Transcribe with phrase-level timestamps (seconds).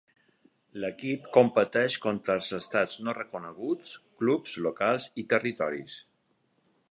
[0.83, 3.93] L'equip competeix contra els estats no reconeguts,
[4.23, 6.01] clubs locals, i territoris.